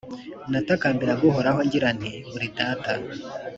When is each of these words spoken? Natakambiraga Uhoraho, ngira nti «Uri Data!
Natakambiraga 0.51 1.23
Uhoraho, 1.29 1.59
ngira 1.65 1.89
nti 1.97 2.11
«Uri 2.33 2.47
Data! 2.57 2.93